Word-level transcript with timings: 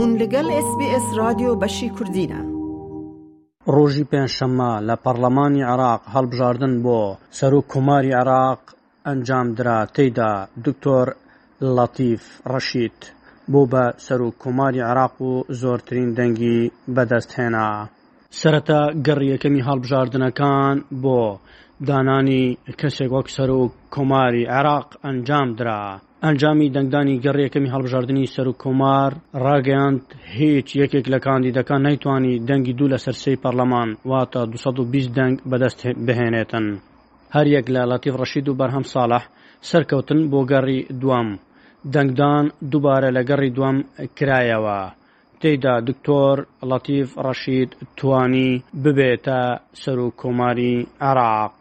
هون 0.00 0.10
لەگەڵ 0.22 0.46
SسBS 0.66 1.04
رادیۆ 1.22 1.50
بەشی 1.62 1.88
کوردینە. 1.96 2.40
ڕۆژی 3.74 4.04
پێنجشەممە 4.10 4.72
لە 4.88 4.94
پەرلەمانی 5.04 5.62
عراق 5.72 6.02
هەڵبژاردن 6.14 6.74
بۆ 6.84 7.00
سەر 7.38 7.52
و 7.58 7.60
کوماری 7.72 8.12
عراق 8.22 8.60
ئەنجامدرا 9.08 9.78
تێدا 9.94 10.32
دکتۆر 10.64 11.06
لەتیف 11.76 12.22
ڕەشید 12.52 12.98
بۆ 13.52 13.60
بە 13.72 13.84
سەر 14.06 14.20
و 14.26 14.30
کوماری 14.42 14.80
عراق 14.90 15.14
و 15.28 15.32
زۆرترین 15.62 16.08
دەنگی 16.18 16.60
بەدەستهێنا. 16.94 17.68
سەرەتا 18.40 18.80
گەڕیەکەمی 19.06 19.66
هەڵبژاردنەکان 19.68 20.76
بۆ 21.02 21.20
دانانی 21.88 22.44
کەسێک 22.80 23.10
وەک 23.16 23.28
سەر 23.36 23.50
و 23.58 23.62
کۆماری 23.94 24.44
عێراق 24.54 24.88
ئەنجامدرا 25.04 25.80
ئەنجامی 26.26 26.66
دەنگدانی 26.76 27.16
گەڕیەکەمی 27.24 27.72
هەڵبژاردننی 27.74 28.30
سەر 28.34 28.46
و 28.48 28.52
کۆمار 28.62 29.10
ڕاگەیاند 29.44 30.00
هیچ 30.38 30.68
یەکێک 30.82 31.06
لە 31.14 31.18
کاندیدەکان 31.26 31.80
نەیتوانی 31.88 32.34
دەنگی 32.48 32.74
دوو 32.78 32.92
لە 32.94 32.98
سەرسی 33.04 33.36
پەرلەمان 33.42 33.88
واتە 34.10 34.40
220 34.52 35.16
دەنگ 35.18 35.34
بەدەست 35.50 35.80
بهێنێتن 36.06 36.66
هەریەک 37.34 37.66
لە 37.74 37.82
لەتیف 37.90 38.14
ڕەشید 38.20 38.46
و 38.48 38.56
بەرهەم 38.60 38.84
ساڵح 38.94 39.22
سەرکەوتن 39.70 40.20
بۆ 40.32 40.40
گەڕی 40.52 40.80
دوام 41.02 41.28
دەنگدان 41.94 42.44
دووبارە 42.70 43.10
لە 43.16 43.22
گەڕی 43.28 43.50
دوام 43.56 43.76
کرایەوە. 44.18 44.80
تێدا 45.40 45.74
دکتۆر 45.88 46.36
لەتیف 46.70 47.08
ڕەشید 47.26 47.70
توانی 47.98 48.50
ببێتە 48.82 49.40
سەر 49.82 49.98
و 49.98 50.14
کۆماری 50.20 50.74
عراق. 51.08 51.56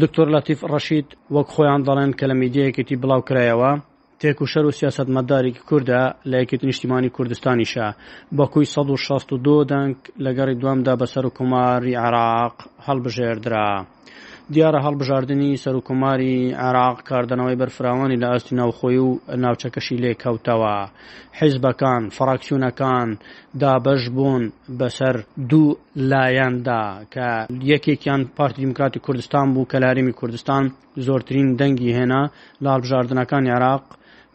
دکتۆر 0.00 0.26
لەتیف 0.34 0.60
ڕەشید 0.72 1.06
وەک 1.34 1.48
خۆیان 1.54 1.80
دەڵێن 1.86 2.12
کە 2.18 2.24
لە 2.30 2.34
میدیەکەتی 2.42 3.00
بڵاو 3.02 3.22
کرایەوە 3.28 3.72
تێکوشەر 4.20 4.64
و 4.66 4.70
سیاست 4.80 5.08
مەدارێکی 5.16 5.62
کووردە 5.68 6.00
لە 6.30 6.36
یەکێت 6.42 6.62
نیشتیمانی 6.68 7.10
کوردستانیشە 7.16 7.86
بەکوی 8.38 8.66
1962 8.66 9.64
دەنگ 9.72 9.96
لەگەڕی 10.24 10.58
دوامدا 10.60 10.94
بەسەر 11.00 11.24
و 11.26 11.30
کوماری 11.38 11.94
عراق 12.06 12.54
هەڵبژێردرا. 12.86 13.70
دیارە 14.52 14.80
هەڵبژاردننی 14.86 15.58
سەر 15.64 15.74
و 15.76 15.80
کوماری 15.88 16.52
عراق 16.66 16.96
کاردنەوەی 17.08 17.58
بەرفراوانی 17.60 18.18
لە 18.22 18.26
ئاستی 18.32 18.54
ناوخۆی 18.60 18.98
و 19.06 19.10
ناوچەکەشی 19.42 20.00
لێکەوتەوە 20.04 20.74
حیزبەکان 21.38 22.02
فراکسیونەکان 22.16 23.08
دابەش 23.60 24.02
بوون 24.16 24.42
بەسەر 24.80 25.16
دوو 25.50 25.78
لایەندا 26.10 26.82
کە 27.14 27.28
یەکێکیان 27.72 28.20
پارتی 28.36 28.58
دیموکراتی 28.64 28.98
کوردستان 29.06 29.46
بوو 29.54 29.68
کەلاریمی 29.72 30.12
کوردستان 30.20 30.64
زۆرترین 31.06 31.48
دەنگی 31.60 31.90
هێنا 31.96 32.22
لە 32.62 32.68
هەڵبژاردنەکانی 32.74 33.50
عراق 33.58 33.84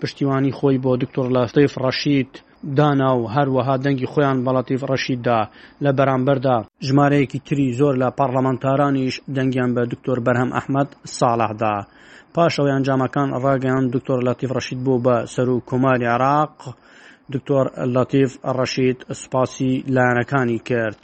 پشتیوانی 0.01 0.51
خۆی 0.57 0.77
بۆ 0.83 0.91
دکتۆر 1.03 1.27
لاستەیف 1.35 1.73
ڕەشید 1.83 2.29
دانا 2.77 3.11
و 3.19 3.23
هەروەها 3.35 3.75
دەنگی 3.85 4.09
خۆیان 4.11 4.37
بەڵاتیف 4.45 4.81
ڕەشیددا 4.91 5.39
لە 5.83 5.91
بەرامبەردا 5.97 6.57
ژمارەیەکی 6.87 7.39
تری 7.47 7.67
زۆر 7.79 7.93
لە 8.01 8.07
پارلەمانتارانیش 8.19 9.15
دەنگیان 9.35 9.71
بە 9.75 9.81
دکتۆر 9.91 10.17
بەرهەم 10.25 10.51
ئەحمد 10.57 10.89
ساڵحدا 11.17 11.75
پاشەوەیان 12.35 12.83
جامەکان 12.87 13.29
ڕاگەیان 13.43 13.83
دکتۆر 13.93 14.19
لاتیف 14.27 14.49
ڕەشید 14.57 14.79
بوو 14.85 14.99
بە 15.05 15.15
سەر 15.33 15.47
و 15.49 15.55
کۆماری 15.69 16.07
عراق 16.15 16.51
دکتۆر 17.33 17.65
لاتیف 17.95 18.31
ڕەشید 18.57 18.97
سوپاسی 19.21 19.73
لایەنەکانی 19.95 20.59
کرد 20.69 21.01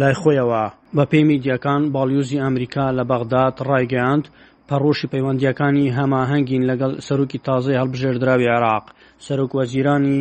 لای 0.00 0.14
خۆیەوە 0.20 0.64
بە 0.96 1.04
پێی 1.10 1.24
میدیەکان 1.30 1.82
باڵیوزی 1.94 2.42
ئەمریکا 2.44 2.84
لە 2.98 3.02
بەغداد 3.10 3.54
ڕایگەیاند 3.68 4.24
پەڕۆشی 4.68 5.10
پەیوەندیەکانی 5.12 5.92
هەماهەنگین 5.98 6.62
لەگەڵ 6.70 6.92
سەرروکی 7.06 7.42
تازای 7.48 7.78
هەڵبژێردراوی 7.80 8.52
عراق 8.56 8.84
سەرک 9.26 9.50
وەزیرانی 9.58 10.20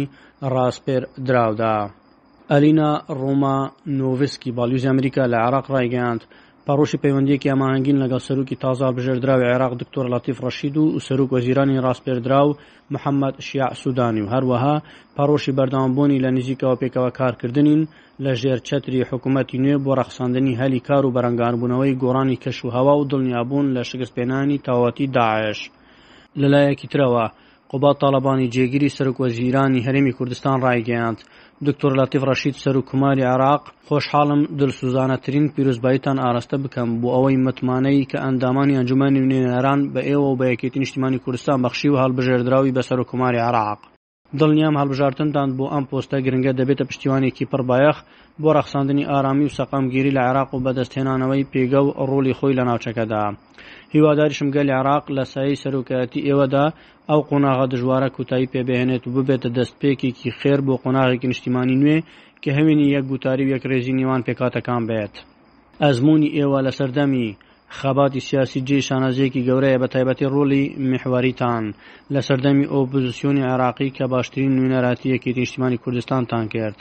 ڕاستپێر 0.54 1.04
دراودا 1.28 1.78
ئەلینا 2.52 2.92
ڕۆما 3.20 3.58
نۆڤسکی 3.98 4.56
باڵوزی 4.58 4.90
ئەمریکا 4.92 5.24
لە 5.34 5.38
عراق 5.48 5.66
ڕایگەاند 5.74 6.22
پاڕۆشی 6.68 6.98
پەیوەندیەکی 7.04 7.52
ئەماهنگین 7.52 7.98
لەگەڵ 8.04 8.22
سەرروکی 8.28 8.56
تازا 8.66 8.90
بژێردراوی 8.98 9.50
عێراق 9.52 9.74
دکتۆر 9.82 10.06
لەتیف 10.14 10.38
ڕەشید 10.46 10.76
و 10.78 10.86
سەرروک 11.06 11.30
وەزیرانی 11.36 11.82
ڕاستپێردرا 11.86 12.42
و 12.48 12.58
محەممەد 12.94 13.36
شیع 13.48 13.70
سوودانی 13.82 14.22
و 14.24 14.32
هەروەها 14.34 14.76
پاڕۆشی 15.16 15.56
بەردامبوونی 15.58 16.22
لە 16.24 16.30
نزیکەوە 16.38 16.76
پێکەوە 16.82 17.10
کارکردنین 17.20 17.82
لە 18.24 18.32
ژێر 18.42 18.60
چەتری 18.68 19.08
حکوومەتی 19.12 19.62
نوێ 19.64 19.78
بۆ 19.86 19.92
ڕەخساندنی 20.00 20.58
هەلی 20.62 20.80
کار 20.88 21.04
و 21.06 21.14
بەرەنگاربوونەوەی 21.16 21.98
گۆڕانی 22.02 22.42
کەش 22.44 22.58
و 22.66 22.70
هەوا 22.76 22.94
و 22.98 23.08
دڵنیابوون 23.10 23.66
لە 23.78 23.82
شکستپێنانی 23.92 24.58
تاواتی 24.66 25.08
داعش 25.16 25.60
لەلایەکی 26.42 26.88
ترەوە 26.94 27.26
قوبا 27.72 27.94
تاالبانی 28.02 28.50
جێگیری 28.56 28.94
سەرک 28.98 29.16
وەزیرانی 29.22 29.86
هەرمی 29.86 30.14
کوردستان 30.18 30.58
ڕایگەیاند 30.66 31.20
دکتۆر 31.68 31.94
لاتیف 31.98 32.24
ڕەشید 32.30 32.56
سەر 32.64 32.76
و 32.78 32.82
کوماری 32.90 33.24
عراق 33.32 33.62
خۆشحاڵم 33.88 34.42
دلسوزانەترین 34.60 35.46
پیرۆزباییتان 35.56 36.18
ئاراستە 36.24 36.58
بکەم 36.64 36.90
بۆ 37.02 37.10
ئەوەی 37.16 37.38
متمانەی 37.46 38.08
کە 38.12 38.18
ئەندامانی 38.26 38.78
ئەنجومانی 38.78 39.26
نوێنەران 39.30 39.80
بە 39.94 40.02
ئێوە 40.10 40.28
و 40.30 40.38
بە 40.40 40.46
یەکێتی 40.54 40.82
نیشتیمانی 40.84 41.22
کوردستان 41.24 41.58
بەخشی 41.64 41.90
و 41.92 42.02
هەڵبژێردراوی 42.04 42.76
بەسەر 42.78 42.98
و 43.00 43.08
کوماری 43.12 43.40
عراق 43.48 43.80
دڵنیام 44.40 44.76
هەڵبژارتنتان 44.82 45.50
بۆ 45.58 45.66
ئەم 45.74 45.84
پۆستە 45.90 46.18
گرنگە 46.26 46.52
دەبێتە 46.60 46.84
پشتیوانێکی 46.90 47.50
پڕبایەخ 47.52 47.98
بۆ 48.42 48.50
ڕەخساندنی 48.58 49.08
ئارامی 49.12 49.46
و 49.48 49.56
سەقامگیری 49.58 50.16
لە 50.18 50.22
عێراق 50.28 50.50
و 50.54 50.62
بەدەستهێنانەوەی 50.66 51.48
پێگە 51.52 51.82
و 51.84 51.90
ڕۆلی 52.10 52.38
خۆی 52.40 52.58
لە 52.60 52.64
ناوچەکەدا 52.70 53.24
هیواداریشم 53.96 54.48
گەل 54.56 54.70
عراق 54.80 55.04
لە 55.18 55.24
سایی 55.34 55.60
سەرۆکایەتی 55.64 56.26
ئێوەدا 56.28 56.66
ئەو 57.10 57.20
قۆناغا 57.30 57.66
دژوارە 57.74 58.10
کوتایی 58.16 58.52
پێبێنێت 58.54 59.04
و 59.06 59.10
ببێتە 59.16 59.50
دەستپێکێکی 59.58 60.36
خێر 60.40 60.60
بۆ 60.66 60.74
قۆناغێکی 60.84 61.28
نیشتیمانی 61.32 61.80
نوێ 61.84 61.98
کە 62.44 62.50
هەوێنی 62.58 62.92
یەک 62.96 63.06
گوتاری 63.12 63.46
و 63.46 63.52
یەک 63.56 63.64
ڕێژی 63.70 63.98
نیوان 64.00 64.22
پێکاتەکان 64.28 64.82
بێت 64.90 65.16
ئەزمموی 65.84 66.32
ئێوە 66.38 66.60
لە 66.66 66.72
سەردەمی 66.78 67.30
خاباتی 67.82 68.20
سیاسی 68.30 68.60
جێ 68.68 68.78
شانازەیەکی 68.88 69.46
گەورەیە 69.48 69.82
بە 69.82 69.88
تایبەتی 69.94 70.32
ڕۆلی 70.34 70.64
میحواریتان 70.90 71.64
لە 72.14 72.20
سەردەمی 72.28 72.70
ئۆپۆزیسیۆنی 72.74 73.48
عراقی 73.54 73.90
کە 73.98 74.04
باشترین 74.14 74.52
نوێنەراتیەکی 74.58 75.36
تیشتیمانی 75.38 75.82
کوردستانتان 75.84 76.46
کرد 76.54 76.78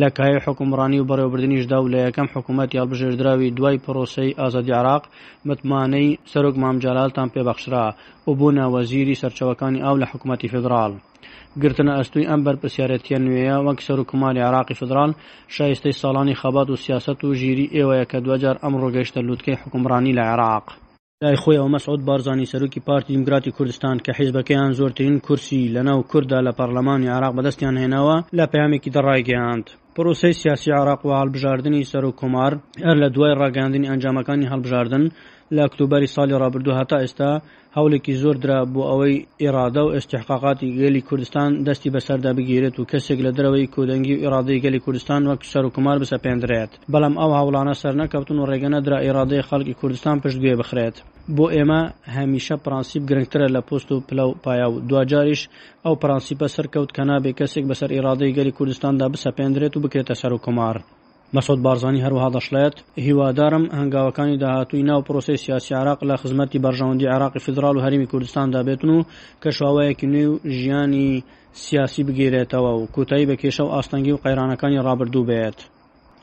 لە 0.00 0.08
کای 0.18 0.34
حکومڕانی 0.46 0.98
و 1.00 1.08
بەڕێوەبردننیشدا 1.10 1.78
و 1.82 1.90
لە 1.92 1.98
یەکەم 2.06 2.28
حکوومەت 2.34 2.68
یاڵبژێردراوی 2.76 3.54
دوای 3.58 3.82
پرۆسی 3.84 4.36
ئازادی 4.40 4.72
عراق 4.80 5.02
متمانەی 5.48 6.18
سەرۆک 6.32 6.56
مامجارالتان 6.62 7.28
پێبەخشرا 7.34 7.86
و 8.28 8.32
بوونە 8.38 8.64
وەزیری 8.74 9.20
سەرچەوەکانی 9.22 9.82
ئاو 9.84 9.96
لە 10.02 10.06
حکوومەتی 10.12 10.48
فدرال. 10.54 10.92
گرتنە 11.62 11.92
ئەستوی 11.98 12.28
ئەم 12.30 12.40
بەرپسیارەتە 12.46 13.16
نوێیە 13.24 13.56
وەک 13.66 13.78
سەر 13.86 13.98
و 14.00 14.08
کوماری 14.10 14.46
عراقی 14.48 14.78
فدرال 14.80 15.10
شایستەی 15.56 15.98
ساڵانی 16.02 16.38
خەبات 16.42 16.68
و 16.70 16.80
سیاست 16.84 17.18
و 17.24 17.34
ژیری 17.40 17.70
ئێوەیە 17.76 18.06
کە 18.10 18.18
دوجار 18.26 18.56
ئەم 18.62 18.74
ڕۆگەشتە 18.82 19.20
لووتکەی 19.26 19.60
حکومڕانی 19.62 20.16
لە 20.18 20.22
عێراق. 20.30 20.66
لای 21.22 21.40
خۆی 21.42 21.58
ئەو 21.60 21.72
مەسعود 21.74 22.00
بارزانانی 22.08 22.50
سەرروکی 22.52 22.84
پارتی 22.86 23.10
دیموکراتی 23.12 23.54
کوردستان 23.56 23.96
کە 24.04 24.10
حیزبەکەیان 24.18 24.72
زۆرترین 24.80 25.16
کورسی 25.26 25.70
لەناو 25.76 26.00
کووردا 26.10 26.38
لە 26.46 26.52
پەرلەمانی 26.58 27.12
عراق 27.16 27.32
بەدەستیان 27.38 27.76
هێناوە 27.82 28.16
لە 28.38 28.44
پامێکی 28.52 28.92
دەڕایگەیاند. 28.96 29.66
پرۆسی 29.94 30.32
سیاسی 30.42 30.70
عراق 30.80 31.00
و 31.06 31.16
هەڵبژاردننی 31.20 31.88
سەر 31.92 32.04
و 32.06 32.16
کۆمار 32.20 32.52
ئەر 32.84 32.96
لە 33.02 33.08
دوای 33.14 33.38
ڕاگەاندنی 33.42 33.90
ئەنجامەکانی 33.90 34.50
هەڵبژاردن 34.52 35.04
لە 35.56 35.60
ئەکتوبەری 35.64 36.12
ساڵی 36.14 36.34
ڕابردوو 36.42 36.78
هەتا 36.80 36.96
ئێستا 37.02 37.30
هەولێکی 37.76 38.18
زۆر 38.22 38.36
درا 38.44 38.58
بۆ 38.72 38.82
ئەوەی 38.90 39.16
ئێرادە 39.42 39.82
و 39.84 39.92
ئێستحقاقاتی 39.94 40.74
گەلی 40.80 41.02
کوردستان 41.08 41.50
دەستی 41.66 41.92
بەسەردا 41.94 42.30
بگیرێت 42.38 42.76
و 42.78 42.88
کەسێک 42.90 43.18
لە 43.26 43.30
دەرەوەی 43.36 43.70
کودەنگی 43.74 44.14
و 44.16 44.22
ئێرادەی 44.24 44.60
گەلی 44.64 44.82
کوردستان 44.84 45.20
وەک 45.30 45.40
سەر 45.52 45.64
و 45.66 45.74
کومار 45.76 45.96
بسە 46.02 46.18
پێندرێت 46.24 46.72
بەڵام 46.92 47.14
ئەو 47.20 47.30
هاوڵانە 47.38 47.74
سەر 47.82 47.94
نەکەوتن 48.02 48.38
و 48.38 48.48
ڕێگەنە 48.50 48.78
درا 48.86 48.98
ئێرادەی 49.06 49.46
خەڵکی 49.48 49.78
کوردستان 49.80 50.16
پشتگوێ 50.22 50.54
بخرێت 50.60 50.96
بۆ 51.36 51.46
ئێمە 51.54 51.80
هەمیشە 52.16 52.56
پرانسیب 52.64 53.02
گرنگترە 53.10 53.48
لە 53.56 53.60
پست 53.68 53.88
و 53.92 54.04
پلە 54.08 54.24
و 54.28 54.36
پایا 54.44 54.68
و 54.70 54.80
دواجاریش 54.88 55.42
ئەو 55.84 55.94
پرانسیپە 56.02 56.46
سەرکەوت 56.56 56.90
کە 56.96 57.02
نابێ 57.10 57.30
کەسێک 57.38 57.64
بەسەر 57.70 57.90
ئێرادەی 57.94 58.34
گەلی 58.38 58.56
کوردستاندا 58.58 59.06
بسە 59.14 59.30
پێندرێت 59.38 59.74
و 59.74 59.82
بکرێتە 59.84 60.14
سەر 60.20 60.32
و 60.34 60.42
کومار 60.46 60.78
مەسۆد 61.36 61.60
بارزانانی 61.66 62.04
هەروەها 62.06 62.30
دەشلێت 62.36 62.74
هیوادارم 63.06 63.64
هەنگاوەکانی 63.78 64.40
داهاتووی 64.42 64.86
ناو 64.90 65.00
پرۆسی 65.08 65.36
سیاسی 65.44 65.72
عراق 65.80 65.98
لە 66.10 66.14
خزمەتی 66.22 66.62
بەرژەوەندی 66.64 67.10
عراقی 67.14 67.40
فدرال 67.46 67.74
و 67.76 67.84
هەرمی 67.84 68.10
کوردستان 68.12 68.46
دابێتن 68.54 68.90
و 68.92 69.06
کە 69.42 69.48
شواوەیەکی 69.58 70.06
نوێ 70.14 70.26
و 70.32 70.40
ژیانی 70.58 71.08
سیاسی 71.64 72.02
بگیرێتەوە 72.08 72.72
و 72.78 72.86
کوتایی 72.94 73.28
بە 73.30 73.34
کێشە 73.42 73.62
و 73.64 73.72
ئاستەنگی 73.74 74.12
و 74.14 74.20
قەیرانەکانی 74.24 74.82
ڕابردوو 74.86 75.26
بێت. 75.30 75.58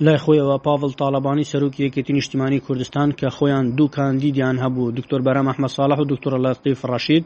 لای 0.06 0.18
خۆیەوە 0.26 0.58
پاڤڵ 0.66 0.92
تاالبانی 1.00 1.46
سەرۆکی 1.52 1.82
یەکێتی 1.88 2.12
نیشتیمانی 2.18 2.60
کوردستان 2.68 3.10
کە 3.20 3.28
خۆیان 3.38 3.66
دوو 3.78 3.92
کاندیدیان 3.98 4.56
هەبوو 4.64 4.92
دکتۆر 4.98 5.22
بەرام 5.28 5.48
ئەحمە 5.50 5.70
ساڵح 5.78 5.98
و 6.02 6.06
دکتۆرە 6.12 6.40
لەتی 6.46 6.74
فڕاشید 6.82 7.26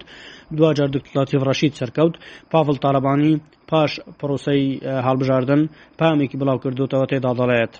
دوجار 0.57 0.89
دکتلاتی 0.95 1.38
فڕاشید 1.41 1.73
سەرکەوت 1.79 2.15
پاڤڵ 2.51 2.77
تاالبانی 2.83 3.33
پاش 3.71 3.91
پرۆسی 4.19 4.62
هەڵبژاردن 5.07 5.62
پامێکی 6.00 6.39
بڵاو 6.41 6.62
کردوتەوە 6.63 7.06
تێدا 7.12 7.31
دەڵێت. 7.39 7.73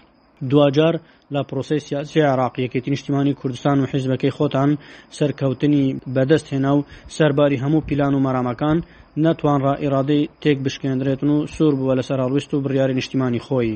دوجار 0.52 0.96
لە 1.34 1.42
پرۆسی 1.50 1.80
سیاسی 1.88 2.22
عراقی 2.32 2.64
یەکێتی 2.66 2.90
نیشتیمانی 2.94 3.34
کوردستان 3.40 3.78
و 3.80 3.86
حیزبەکەی 3.92 4.36
خۆتان 4.38 4.70
سەرکەوتنی 5.18 5.84
بەدەست 6.16 6.48
هێنا 6.54 6.72
و 6.78 6.86
سەرباری 7.18 7.62
هەموو 7.64 7.86
پیلان 7.88 8.14
و 8.16 8.24
مەرامەکان 8.26 8.78
نەتوانڕ 9.26 9.64
ئیرادەی 9.84 10.30
تێک 10.42 10.58
بشکێندرێتن 10.66 11.30
و 11.36 11.46
سوور 11.56 11.74
بووە 11.80 11.94
لە 12.00 12.04
سەرڕویست 12.10 12.52
و 12.54 12.64
بڕیاری 12.64 12.94
نیشتیمانی 13.00 13.42
خۆی 13.48 13.74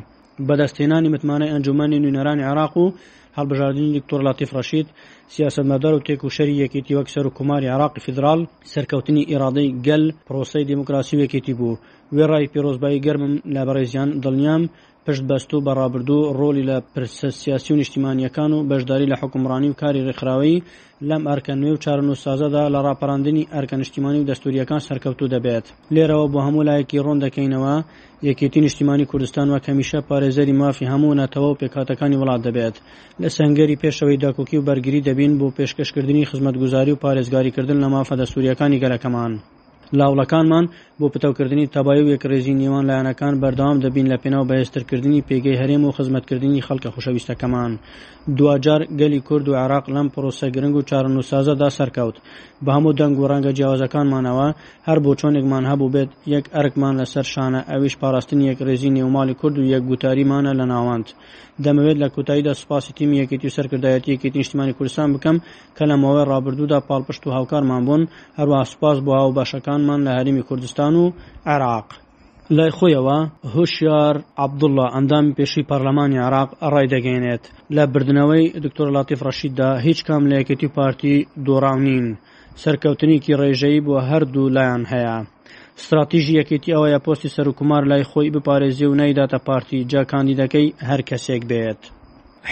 بەدەستێنانی 0.47 1.11
متمانە 1.13 1.47
ئەنجومانی 1.53 2.01
نوێنەرانی 2.03 2.47
عراق 2.49 2.73
و 2.83 2.93
هەڵبژاردننی 3.37 3.95
دکتۆر 3.97 4.21
لاتیف 4.27 4.49
ڕەشید 4.57 4.87
سیاستمەدار 5.35 5.93
و 5.95 6.03
تێک 6.07 6.21
و 6.23 6.33
شەری 6.35 6.59
یەکێتی 6.63 6.95
وەک 6.97 7.07
سەر 7.13 7.25
و 7.27 7.35
کوماری 7.37 7.71
عراقی 7.75 8.03
فدرال 8.05 8.39
سەرکەوتنی 8.73 9.27
ئێرادەی 9.31 9.69
گەل 9.87 10.03
پرۆسی 10.27 10.67
دموکراسی 10.71 11.19
وەکێتی 11.21 11.53
بوو 11.59 11.79
وێ 12.15 12.25
ڕای 12.31 12.49
پیرۆزبایی 12.53 13.03
گەرمم 13.05 13.33
لابەڕێزیان 13.55 14.09
دڵنیام 14.23 14.63
پشت 15.07 15.23
بەست 15.29 15.51
و 15.53 15.57
بەڕابردوو 15.67 16.31
ڕۆلی 16.39 16.65
لە 16.69 16.77
پرسە 16.93 17.29
سیاسی 17.41 17.73
و 17.73 17.77
نیشتیمانیەکان 17.81 18.51
و 18.53 18.59
بەشداری 18.69 19.09
لە 19.11 19.15
حکومڕانی 19.21 19.69
و 19.71 19.77
کاری 19.81 20.05
ڕێکخراوەی 20.11 20.63
لەم 21.09 21.23
ئەرکە 21.31 21.53
نوێ 21.61 21.71
و 21.73 21.81
چارن 21.83 22.07
و 22.09 22.15
سازەدا 22.25 22.63
لە 22.73 22.79
ڕاپەڕاندنی 22.85 23.47
ئەرکە 23.55 23.75
نیشتیمانی 23.81 24.19
و 24.21 24.27
دەستوریەکان 24.29 24.79
سەرکەوتو 24.87 25.31
دەبێت 25.35 25.65
لێرەوە 25.95 26.27
بۆ 26.33 26.39
هەموو 26.45 26.63
لایەکی 26.69 26.99
ڕۆن 27.05 27.17
دەکەینەوە 27.25 27.75
یەکێتی 28.29 28.59
نیشتیمانی 28.65 29.05
کوردستان 29.11 29.47
و 29.49 29.55
کەمیشە 29.65 29.99
پارێزەری 30.09 30.53
مافی 30.61 30.85
هەموو 30.93 31.17
نەتەوە 31.21 31.47
و 31.51 31.57
پێکاتەکانی 31.61 32.19
وڵات 32.21 32.41
دەبێت 32.47 32.75
لە 33.21 33.27
سنگەری 33.37 33.79
پێشەوەی 33.83 34.21
داکۆکی 34.23 34.57
و 34.59 34.65
بەرگری 34.67 35.01
دەبین 35.07 35.33
بۆ 35.39 35.47
پێشکەشکردنی 35.57 36.27
خزمەتگوزاری 36.29 36.91
و 36.93 37.01
پارێزگاریکردن 37.03 37.77
لە 37.83 37.89
مافە 37.95 38.15
دەستوریەکانی 38.21 38.79
گەلەکەمان. 38.83 39.33
لاوڵەکانمان 40.01 40.65
بۆ 40.99 41.05
پتەوکردنی 41.13 41.71
تەبای 41.75 41.99
و 42.03 42.11
یەکڕێژی 42.15 42.57
نێوان 42.61 42.85
لایەنەکان 42.89 43.33
بەردەوام 43.41 43.77
دەبین 43.83 44.07
لە 44.11 44.17
پێناو 44.23 44.47
بەهێسترکردنی 44.49 45.25
پێگەی 45.29 45.59
هەرێم 45.61 45.83
و 45.85 45.95
خزمەتکردنی 45.97 46.65
خەڵکە 46.67 46.89
خوشەویستەکەمان 46.95 47.71
دوجار 48.37 48.81
گەلی 48.99 49.21
کورد 49.27 49.45
و 49.49 49.55
عراق 49.63 49.85
لەم 49.95 50.07
پرۆسە 50.15 50.47
گرنگ 50.55 50.75
و 50.77 50.85
چارەنوسازەدا 50.89 51.69
سەرکەوت 51.77 52.15
بە 52.65 52.71
هەموو 52.75 52.97
دەنگ 52.99 53.15
و 53.19 53.27
ڕەنگە 53.31 53.51
جیاوازەکانمانەوە 53.57 54.47
هەر 54.87 54.97
بۆ 55.05 55.11
چۆنێکمان 55.19 55.63
هەبوو 55.71 55.91
بێت 55.95 56.09
یەک 56.35 56.45
ئەرکمان 56.55 56.93
لەسەر 57.01 57.25
شانە 57.33 57.61
ئەویش 57.71 57.93
پاراستنی 58.01 58.45
یەکڕێزی 58.51 58.93
نێوماڵی 58.97 59.35
کورد 59.41 59.55
و 59.59 59.63
یەک 59.73 59.83
گوتاریمانە 59.89 60.51
لە 60.59 60.65
ناوەند 60.73 61.07
دەمەوێت 61.63 61.97
لە 62.03 62.07
کوتاییدا 62.15 62.53
سوپاسی 62.61 62.91
تیم 62.97 63.11
یەکێتی 63.21 63.47
و 63.49 63.55
سەرکردایەتی 63.57 64.13
یەکێتی 64.15 64.37
نیشتمانی 64.41 64.73
کوردستان 64.77 65.09
بکەم 65.15 65.37
کە 65.77 65.83
لەمەوەی 65.89 66.27
ڕابردوودا 66.31 66.79
پاڵپشت 66.89 67.21
و 67.25 67.33
هاوکارمان 67.37 67.81
بوون 67.87 68.03
هەروە 68.39 68.59
سوپاس 68.71 68.97
بۆ 69.05 69.11
هاو 69.19 69.35
باشەکانمان 69.39 69.99
لە 70.07 70.11
هەرمی 70.19 70.43
کوردستان 70.49 70.93
و 71.01 71.05
عێراق. 71.51 71.87
لای 72.57 72.71
خۆیەوە 72.77 73.17
هوشیار 73.53 74.15
عبدوڵە 74.45 74.87
ئەندام 74.95 75.25
پێشی 75.37 75.67
پەرلەمانی 75.69 76.19
عراق 76.27 76.49
ڕای 76.73 76.87
دەگەێنێت 76.93 77.43
لە 77.75 77.83
بردنەوەی 77.93 78.45
دکتۆر 78.63 78.87
لاتیف 78.95 79.19
ڕەشیددا 79.27 79.69
هیچ 79.85 79.99
کام 80.07 80.23
لە 80.29 80.35
یەکێتی 80.41 80.73
پارتی 80.77 81.15
دۆڕاونین 81.45 82.05
سەرکەوتنیکی 82.63 83.33
ڕێژەی 83.41 83.83
بۆ 83.85 83.95
هەردوو 84.09 84.51
لایەن 84.55 84.83
هەیە 84.93 85.17
استراتیژی 85.77 86.37
یەکێتی 86.41 86.73
ئەوەیە 86.75 86.99
پۆستی 87.05 87.29
سەرکومار 87.35 87.83
لای 87.89 88.03
خۆی 88.11 88.33
بپارێزی 88.35 88.85
و 88.89 88.97
نەیداتە 89.01 89.37
پارتی 89.47 89.85
جا 89.91 90.01
کاندیدەکەی 90.11 90.73
هەر 90.89 91.01
کەسێک 91.09 91.43
بێت. 91.51 91.81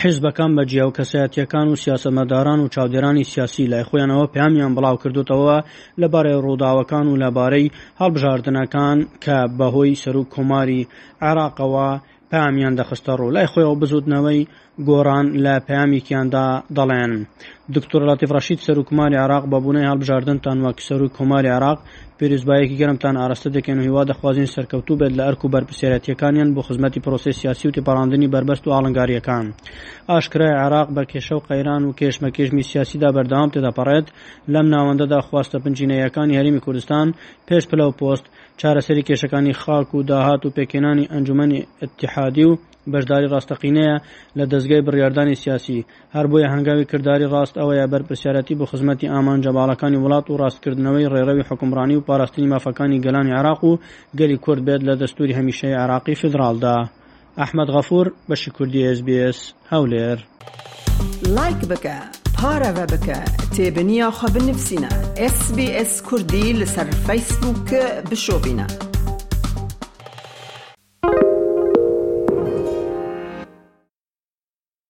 حیزبەکان 0.01 0.51
بە 0.57 0.63
جیاو 0.71 0.95
کەسایەتیەکان 0.97 1.67
و 1.69 1.75
سیاسەمەداران 1.83 2.59
و 2.61 2.71
چاودێرانی 2.73 3.25
سیاسی 3.33 3.65
لای 3.71 3.85
خۆیانەوە 3.89 4.27
پامیان 4.35 4.71
بڵاو 4.75 5.01
کردوتەوە 5.03 5.57
لەبارەی 6.01 6.41
ڕووداوەکان 6.45 7.05
و 7.07 7.19
لەبارەی 7.23 7.71
هەڵبژاردنەکان 8.01 8.97
کە 9.23 9.37
بەهۆی 9.57 9.99
سەر 10.03 10.15
و 10.17 10.27
کۆماری 10.33 10.87
عێراقەوە 11.25 11.89
پامیان 12.33 12.75
دەخستە 12.79 13.11
ڕوو 13.19 13.31
لای 13.35 13.47
خۆیەوە 13.51 13.75
بزودنەوەی 13.81 14.41
گۆڕان 14.87 15.27
لە 15.45 15.53
پامێکیاندا 15.67 16.45
دەڵێن 16.77 17.13
دکتۆر 17.75 18.01
لاتیفراشید 18.09 18.59
سەرکوماری 18.67 19.17
عراق 19.23 19.43
بەبوونەی 19.51 19.87
هەڵبژاردنتان 19.89 20.57
وەک 20.65 20.77
سەر 20.87 21.01
و 21.03 21.13
کۆماری 21.17 21.49
عراق 21.57 21.79
پێریزبایەکی 22.19 22.79
گەرمتان 22.81 23.15
ئاراستە 23.21 23.49
دەکەن 23.55 23.77
و 23.79 23.85
هیوا 23.87 24.03
دەخوازیین 24.09 24.51
سەرکەوتو 24.55 24.97
بێت 24.99 25.13
لە 25.17 25.23
ئەرک 25.27 25.41
و 25.45 25.49
بەرپسیارەتیەکانیان 25.53 26.49
بۆ 26.55 26.61
خزمەتی 26.67 27.01
پرۆسی 27.05 27.31
سیاسی 27.39 27.67
و 27.67 27.71
تێپەڕاندنی 27.75 28.29
بربەست 28.33 28.63
و 28.67 28.71
ئاڵنگاریەکان 28.75 29.45
ئاشکرای 30.09 30.53
عراق 30.65 30.87
بە 30.95 31.03
کێشە 31.11 31.31
و 31.35 31.43
قەیران 31.49 31.83
و 31.85 31.93
کێشمەکێشمی 31.99 32.63
سیاسیدا 32.71 33.09
بەردەوام 33.15 33.49
تێدەپەڕێت 33.53 34.07
لەم 34.53 34.67
ناوەندەدا 34.73 35.19
خواستە 35.27 35.57
پنجینەیەکانی 35.63 36.37
هەرمی 36.39 36.61
کوردستان 36.65 37.07
پێش 37.47 37.63
پلە 37.71 37.83
و 37.89 37.95
پۆست 38.01 38.25
چارەسەری 38.61 39.03
کێشەکانی 39.07 39.53
خاک 39.61 39.87
و 39.95 40.03
داهات 40.03 40.41
و 40.45 40.49
پێکێنانی 40.57 41.09
ئەنجومی 41.13 41.57
اتحاد 41.83 42.22
حادی 42.23 42.43
و 42.43 42.57
بەشداری 42.93 43.29
ڕاستەقینەیە 43.33 43.97
لە 44.37 44.45
دەستگای 44.51 44.83
بڕاردانی 44.87 45.33
سیاسی 45.41 45.79
هەر 46.15 46.25
بۆیە 46.31 46.47
هەنگاوی 46.53 46.85
کردداری 46.91 47.27
ڕاست 47.33 47.55
ئەوەیە 47.61 47.87
بەرپسیارەتی 47.93 48.55
بۆ 48.59 48.65
خزمەتی 48.71 49.07
ئامان 49.13 49.39
جەباڵەکانی 49.45 49.99
وڵات 50.03 50.25
و 50.29 50.37
ڕاستکردنەوەی 50.43 51.07
ڕێڕەوی 51.13 51.47
حکمڕانی 51.49 51.95
و 51.97 52.01
پاراستنی 52.07 52.47
مافەکانی 52.53 53.01
گەلانی 53.05 53.31
عراق 53.39 53.61
و 53.63 53.79
گەلی 54.19 54.37
کورد 54.45 54.61
بێت 54.67 54.81
لە 54.89 54.93
دەستوری 55.01 55.33
هەمیشەی 55.37 55.73
عراقی 55.83 56.15
فدراالدا 56.21 56.77
ئەحمد 57.41 57.67
غەفور 57.75 58.05
بەشی 58.29 58.49
کوردی 58.55 58.81
SسBS 58.97 59.39
هەولێر 59.71 60.17
لایک 61.35 61.61
بکە 61.71 61.97
پارەوە 62.37 62.85
بکە 62.93 63.19
تێبنییاخوا 63.55 64.29
بنفسینە 64.35 64.89
SسBS 65.35 65.91
کوردی 66.07 66.57
لەسەر 66.65 66.87
فیسبووکە 67.05 67.81
بشۆبینە. 68.09 68.92